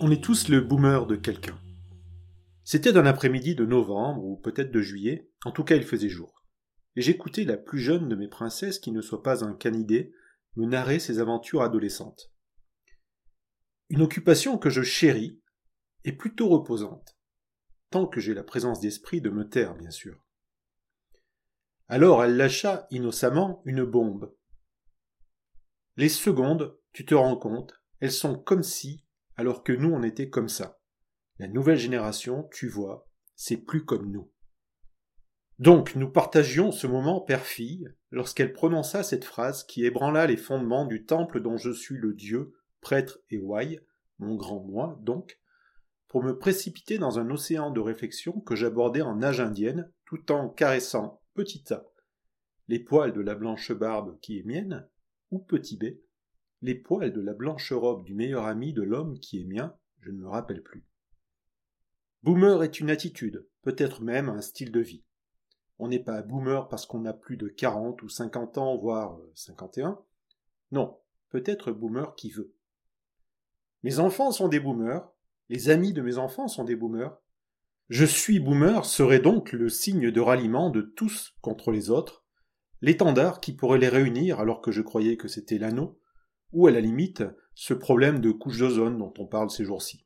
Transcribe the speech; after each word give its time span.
On 0.00 0.12
est 0.12 0.22
tous 0.22 0.48
le 0.48 0.60
boomer 0.60 1.06
de 1.06 1.16
quelqu'un. 1.16 1.58
C'était 2.62 2.96
un 2.96 3.04
après-midi 3.04 3.56
de 3.56 3.64
novembre, 3.64 4.24
ou 4.24 4.36
peut-être 4.36 4.70
de 4.70 4.80
juillet, 4.80 5.28
en 5.44 5.50
tout 5.50 5.64
cas 5.64 5.74
il 5.74 5.82
faisait 5.82 6.08
jour. 6.08 6.44
Et 6.94 7.00
j'écoutais 7.00 7.42
la 7.42 7.56
plus 7.56 7.80
jeune 7.80 8.08
de 8.08 8.14
mes 8.14 8.28
princesses, 8.28 8.78
qui 8.78 8.92
ne 8.92 9.00
soit 9.00 9.24
pas 9.24 9.44
un 9.44 9.54
canidé, 9.54 10.12
me 10.54 10.66
narrer 10.66 11.00
ses 11.00 11.18
aventures 11.18 11.62
adolescentes. 11.62 12.30
Une 13.88 14.02
occupation 14.02 14.56
que 14.56 14.70
je 14.70 14.82
chéris, 14.82 15.42
et 16.04 16.12
plutôt 16.12 16.48
reposante, 16.48 17.18
tant 17.90 18.06
que 18.06 18.20
j'ai 18.20 18.34
la 18.34 18.44
présence 18.44 18.78
d'esprit 18.78 19.20
de 19.20 19.30
me 19.30 19.48
taire, 19.48 19.74
bien 19.74 19.90
sûr. 19.90 20.24
Alors 21.88 22.22
elle 22.22 22.36
lâcha 22.36 22.86
innocemment 22.92 23.62
une 23.64 23.82
bombe. 23.82 24.32
Les 25.96 26.08
secondes, 26.08 26.78
tu 26.92 27.04
te 27.04 27.16
rends 27.16 27.36
compte, 27.36 27.82
elles 27.98 28.12
sont 28.12 28.38
comme 28.38 28.62
si 28.62 29.04
alors 29.38 29.64
que 29.64 29.72
nous 29.72 29.90
on 29.90 30.02
était 30.02 30.28
comme 30.28 30.50
ça. 30.50 30.78
La 31.38 31.48
nouvelle 31.48 31.78
génération, 31.78 32.46
tu 32.52 32.68
vois, 32.68 33.08
c'est 33.34 33.56
plus 33.56 33.86
comme 33.86 34.10
nous. 34.10 34.30
Donc 35.58 35.94
nous 35.96 36.10
partagions 36.10 36.70
ce 36.70 36.86
moment 36.86 37.22
père-fille 37.22 37.88
lorsqu'elle 38.10 38.52
prononça 38.52 39.02
cette 39.02 39.24
phrase 39.24 39.64
qui 39.64 39.86
ébranla 39.86 40.26
les 40.26 40.36
fondements 40.36 40.84
du 40.84 41.06
temple 41.06 41.40
dont 41.40 41.56
je 41.56 41.70
suis 41.70 41.96
le 41.96 42.12
dieu, 42.12 42.52
prêtre 42.82 43.20
et 43.30 43.38
ouaille, 43.38 43.80
mon 44.18 44.34
grand 44.34 44.60
moi 44.60 44.98
donc, 45.00 45.40
pour 46.08 46.22
me 46.22 46.36
précipiter 46.38 46.98
dans 46.98 47.18
un 47.18 47.30
océan 47.30 47.70
de 47.70 47.80
réflexion 47.80 48.40
que 48.40 48.54
j'abordais 48.54 49.00
en 49.02 49.16
nage 49.16 49.40
indienne 49.40 49.90
tout 50.04 50.30
en 50.30 50.50
caressant 50.50 51.22
petit 51.34 51.72
a 51.72 51.82
les 52.68 52.78
poils 52.78 53.12
de 53.12 53.20
la 53.20 53.34
blanche 53.34 53.72
barbe 53.72 54.18
qui 54.20 54.38
est 54.38 54.44
mienne, 54.44 54.86
ou 55.30 55.38
petit 55.38 55.76
b 55.76 55.98
les 56.62 56.74
poils 56.74 57.12
de 57.12 57.20
la 57.20 57.34
blanche 57.34 57.72
robe 57.72 58.04
du 58.04 58.14
meilleur 58.14 58.44
ami 58.44 58.72
de 58.72 58.82
l'homme 58.82 59.18
qui 59.20 59.40
est 59.40 59.44
mien, 59.44 59.76
je 60.00 60.10
ne 60.10 60.18
me 60.18 60.28
rappelle 60.28 60.62
plus. 60.62 60.84
Boomer 62.22 62.62
est 62.62 62.80
une 62.80 62.90
attitude, 62.90 63.46
peut-être 63.62 64.02
même 64.02 64.28
un 64.28 64.40
style 64.40 64.72
de 64.72 64.80
vie. 64.80 65.04
On 65.78 65.88
n'est 65.88 66.02
pas 66.02 66.22
boomer 66.22 66.68
parce 66.68 66.86
qu'on 66.86 67.04
a 67.04 67.12
plus 67.12 67.36
de 67.36 67.46
40 67.46 68.02
ou 68.02 68.08
50 68.08 68.58
ans, 68.58 68.76
voire 68.76 69.18
51. 69.34 70.00
Non, 70.72 70.98
peut-être 71.30 71.70
boomer 71.70 72.16
qui 72.16 72.30
veut. 72.30 72.52
Mes 73.84 74.00
enfants 74.00 74.32
sont 74.32 74.48
des 74.48 74.58
boomers, 74.58 75.08
les 75.48 75.70
amis 75.70 75.92
de 75.92 76.02
mes 76.02 76.18
enfants 76.18 76.48
sont 76.48 76.64
des 76.64 76.74
boomers. 76.74 77.16
Je 77.88 78.04
suis 78.04 78.40
boomer 78.40 78.84
serait 78.84 79.20
donc 79.20 79.52
le 79.52 79.68
signe 79.68 80.10
de 80.10 80.20
ralliement 80.20 80.70
de 80.70 80.82
tous 80.82 81.36
contre 81.40 81.70
les 81.70 81.88
autres, 81.90 82.24
l'étendard 82.80 83.40
qui 83.40 83.54
pourrait 83.54 83.78
les 83.78 83.88
réunir 83.88 84.40
alors 84.40 84.60
que 84.60 84.72
je 84.72 84.82
croyais 84.82 85.16
que 85.16 85.28
c'était 85.28 85.58
l'anneau, 85.58 85.97
ou 86.52 86.66
à 86.66 86.70
la 86.70 86.80
limite 86.80 87.24
ce 87.54 87.74
problème 87.74 88.20
de 88.20 88.30
couche 88.30 88.58
d'ozone 88.58 88.98
dont 88.98 89.12
on 89.18 89.26
parle 89.26 89.50
ces 89.50 89.64
jours-ci. 89.64 90.04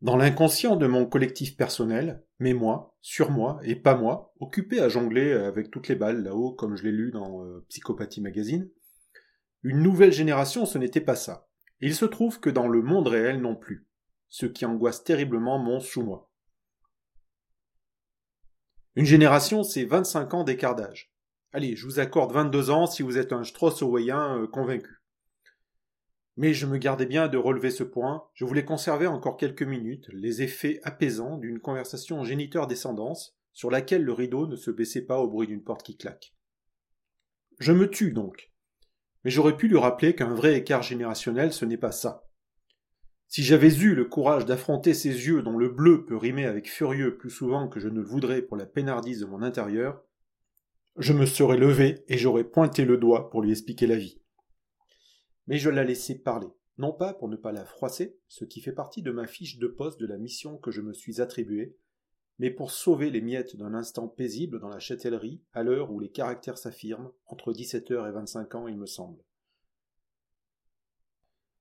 Dans 0.00 0.16
l'inconscient 0.16 0.76
de 0.76 0.86
mon 0.86 1.06
collectif 1.06 1.56
personnel, 1.56 2.24
mais 2.38 2.52
moi, 2.52 2.96
sur 3.00 3.30
moi 3.30 3.58
et 3.62 3.76
pas 3.76 3.94
moi, 3.94 4.34
occupé 4.38 4.80
à 4.80 4.88
jongler 4.88 5.32
avec 5.32 5.70
toutes 5.70 5.88
les 5.88 5.94
balles 5.94 6.22
là-haut 6.22 6.52
comme 6.52 6.76
je 6.76 6.82
l'ai 6.82 6.92
lu 6.92 7.10
dans 7.10 7.42
euh, 7.44 7.64
Psychopathie 7.68 8.20
Magazine, 8.20 8.68
une 9.62 9.82
nouvelle 9.82 10.12
génération 10.12 10.66
ce 10.66 10.76
n'était 10.78 11.00
pas 11.00 11.16
ça. 11.16 11.48
il 11.80 11.94
se 11.94 12.04
trouve 12.04 12.40
que 12.40 12.50
dans 12.50 12.68
le 12.68 12.82
monde 12.82 13.08
réel 13.08 13.40
non 13.40 13.56
plus, 13.56 13.86
ce 14.28 14.46
qui 14.46 14.66
angoisse 14.66 15.04
terriblement 15.04 15.58
mon 15.58 15.80
sous-moi. 15.80 16.30
Une 18.96 19.06
génération, 19.06 19.62
c'est 19.62 19.84
25 19.84 20.34
ans 20.34 20.44
d'écart 20.44 20.76
d'âge. 20.76 21.13
Allez, 21.54 21.76
je 21.76 21.86
vous 21.86 22.00
accorde 22.00 22.32
22 22.32 22.70
ans 22.70 22.88
si 22.88 23.04
vous 23.04 23.16
êtes 23.16 23.32
un 23.32 23.44
Strauss-Owéen 23.44 24.40
euh, 24.42 24.46
convaincu. 24.48 25.00
Mais 26.36 26.52
je 26.52 26.66
me 26.66 26.78
gardais 26.78 27.06
bien 27.06 27.28
de 27.28 27.38
relever 27.38 27.70
ce 27.70 27.84
point, 27.84 28.24
je 28.34 28.44
voulais 28.44 28.64
conserver 28.64 29.06
encore 29.06 29.36
quelques 29.36 29.62
minutes 29.62 30.08
les 30.12 30.42
effets 30.42 30.80
apaisants 30.82 31.38
d'une 31.38 31.60
conversation 31.60 32.24
géniteur-descendance 32.24 33.36
sur 33.52 33.70
laquelle 33.70 34.02
le 34.02 34.12
rideau 34.12 34.48
ne 34.48 34.56
se 34.56 34.72
baissait 34.72 35.06
pas 35.06 35.20
au 35.20 35.28
bruit 35.28 35.46
d'une 35.46 35.62
porte 35.62 35.84
qui 35.84 35.96
claque. 35.96 36.34
Je 37.60 37.70
me 37.70 37.88
tue 37.88 38.10
donc. 38.10 38.50
Mais 39.22 39.30
j'aurais 39.30 39.56
pu 39.56 39.68
lui 39.68 39.78
rappeler 39.78 40.16
qu'un 40.16 40.34
vrai 40.34 40.56
écart 40.56 40.82
générationnel 40.82 41.52
ce 41.52 41.64
n'est 41.64 41.76
pas 41.76 41.92
ça. 41.92 42.26
Si 43.28 43.44
j'avais 43.44 43.72
eu 43.76 43.94
le 43.94 44.06
courage 44.06 44.44
d'affronter 44.44 44.92
ces 44.92 45.28
yeux 45.28 45.42
dont 45.42 45.56
le 45.56 45.68
bleu 45.68 46.04
peut 46.04 46.16
rimer 46.16 46.46
avec 46.46 46.68
furieux 46.68 47.16
plus 47.16 47.30
souvent 47.30 47.68
que 47.68 47.78
je 47.78 47.86
ne 47.86 48.00
le 48.00 48.06
voudrais 48.06 48.42
pour 48.42 48.56
la 48.56 48.66
peinardise 48.66 49.20
de 49.20 49.26
mon 49.26 49.40
intérieur, 49.40 50.02
je 50.96 51.12
me 51.12 51.26
serais 51.26 51.56
levé 51.56 52.04
et 52.08 52.18
j'aurais 52.18 52.44
pointé 52.44 52.84
le 52.84 52.96
doigt 52.96 53.30
pour 53.30 53.42
lui 53.42 53.50
expliquer 53.50 53.86
la 53.86 53.96
vie. 53.96 54.20
Mais 55.46 55.58
je 55.58 55.70
la 55.70 55.84
laissais 55.84 56.14
parler, 56.14 56.48
non 56.78 56.92
pas 56.92 57.14
pour 57.14 57.28
ne 57.28 57.36
pas 57.36 57.52
la 57.52 57.64
froisser, 57.64 58.18
ce 58.28 58.44
qui 58.44 58.60
fait 58.60 58.72
partie 58.72 59.02
de 59.02 59.10
ma 59.10 59.26
fiche 59.26 59.58
de 59.58 59.66
poste 59.66 60.00
de 60.00 60.06
la 60.06 60.18
mission 60.18 60.56
que 60.56 60.70
je 60.70 60.80
me 60.80 60.92
suis 60.92 61.20
attribuée, 61.20 61.76
mais 62.38 62.50
pour 62.50 62.70
sauver 62.70 63.10
les 63.10 63.20
miettes 63.20 63.56
d'un 63.56 63.74
instant 63.74 64.08
paisible 64.08 64.60
dans 64.60 64.68
la 64.68 64.78
châtellerie 64.78 65.42
à 65.52 65.62
l'heure 65.62 65.92
où 65.92 66.00
les 66.00 66.10
caractères 66.10 66.58
s'affirment, 66.58 67.12
entre 67.26 67.52
17 67.52 67.90
heures 67.90 68.06
et 68.06 68.12
25 68.12 68.54
ans, 68.54 68.68
il 68.68 68.76
me 68.76 68.86
semble. 68.86 69.22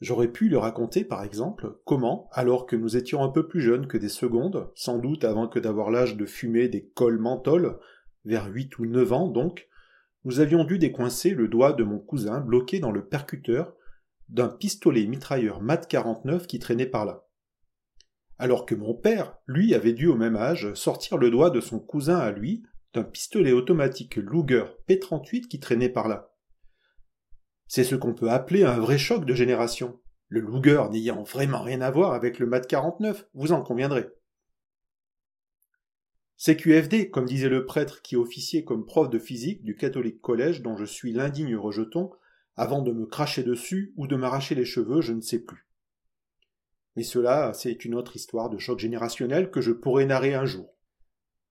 J'aurais 0.00 0.30
pu 0.30 0.48
lui 0.48 0.56
raconter, 0.56 1.04
par 1.04 1.24
exemple, 1.24 1.78
comment, 1.84 2.28
alors 2.32 2.66
que 2.66 2.76
nous 2.76 2.96
étions 2.96 3.22
un 3.22 3.30
peu 3.30 3.48
plus 3.48 3.62
jeunes 3.62 3.86
que 3.86 3.96
des 3.96 4.10
secondes, 4.10 4.70
sans 4.74 4.98
doute 4.98 5.24
avant 5.24 5.48
que 5.48 5.58
d'avoir 5.58 5.90
l'âge 5.90 6.16
de 6.16 6.26
fumer 6.26 6.68
des 6.68 6.86
cols 6.88 7.18
menthol, 7.18 7.78
vers 8.26 8.46
huit 8.48 8.78
ou 8.78 8.86
neuf 8.86 9.12
ans 9.12 9.28
donc, 9.28 9.68
nous 10.24 10.40
avions 10.40 10.64
dû 10.64 10.78
décoincer 10.78 11.30
le 11.30 11.48
doigt 11.48 11.72
de 11.72 11.84
mon 11.84 11.98
cousin 11.98 12.40
bloqué 12.40 12.80
dans 12.80 12.90
le 12.90 13.06
percuteur 13.06 13.74
d'un 14.28 14.48
pistolet 14.48 15.06
mitrailleur 15.06 15.62
MAT 15.62 15.78
49 15.78 16.48
qui 16.48 16.58
traînait 16.58 16.86
par 16.86 17.04
là. 17.04 17.24
Alors 18.38 18.66
que 18.66 18.74
mon 18.74 18.92
père, 18.92 19.38
lui, 19.46 19.74
avait 19.74 19.92
dû 19.92 20.08
au 20.08 20.16
même 20.16 20.36
âge 20.36 20.74
sortir 20.74 21.16
le 21.16 21.30
doigt 21.30 21.50
de 21.50 21.60
son 21.60 21.78
cousin 21.78 22.18
à 22.18 22.32
lui 22.32 22.64
d'un 22.92 23.04
pistolet 23.04 23.52
automatique 23.52 24.16
Luger 24.16 24.64
P38 24.88 25.46
qui 25.46 25.60
traînait 25.60 25.88
par 25.88 26.08
là. 26.08 26.32
C'est 27.68 27.84
ce 27.84 27.94
qu'on 27.94 28.14
peut 28.14 28.30
appeler 28.30 28.64
un 28.64 28.78
vrai 28.78 28.98
choc 28.98 29.24
de 29.24 29.34
génération. 29.34 30.00
Le 30.28 30.40
Luger 30.40 30.82
n'ayant 30.90 31.22
vraiment 31.22 31.62
rien 31.62 31.80
à 31.80 31.90
voir 31.90 32.14
avec 32.14 32.38
le 32.38 32.46
MAT 32.46 32.60
49, 32.60 33.28
vous 33.34 33.52
en 33.52 33.62
conviendrez. 33.62 34.08
CQFD, 36.38 37.10
comme 37.10 37.24
disait 37.24 37.48
le 37.48 37.64
prêtre 37.64 38.02
qui 38.02 38.16
officiait 38.16 38.64
comme 38.64 38.84
prof 38.84 39.08
de 39.08 39.18
physique 39.18 39.64
du 39.64 39.76
catholique 39.76 40.20
collège 40.20 40.62
dont 40.62 40.76
je 40.76 40.84
suis 40.84 41.12
l'indigne 41.12 41.56
rejeton, 41.56 42.10
avant 42.56 42.82
de 42.82 42.92
me 42.92 43.06
cracher 43.06 43.42
dessus 43.42 43.92
ou 43.96 44.06
de 44.06 44.16
m'arracher 44.16 44.54
les 44.54 44.64
cheveux, 44.64 45.00
je 45.00 45.12
ne 45.12 45.20
sais 45.20 45.38
plus. 45.38 45.66
Mais 46.94 47.02
cela, 47.02 47.52
c'est 47.52 47.84
une 47.84 47.94
autre 47.94 48.16
histoire 48.16 48.48
de 48.48 48.58
choc 48.58 48.78
générationnel 48.78 49.50
que 49.50 49.60
je 49.60 49.72
pourrais 49.72 50.06
narrer 50.06 50.34
un 50.34 50.46
jour. 50.46 50.74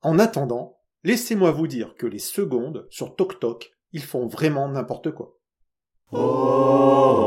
En 0.00 0.18
attendant, 0.18 0.80
laissez-moi 1.04 1.50
vous 1.50 1.66
dire 1.66 1.94
que 1.96 2.06
les 2.06 2.20
secondes, 2.20 2.86
sur 2.90 3.16
Tok 3.16 3.40
Tok, 3.40 3.72
ils 3.92 4.02
font 4.02 4.26
vraiment 4.26 4.68
n'importe 4.68 5.10
quoi. 5.12 5.38
Oh, 6.12 7.22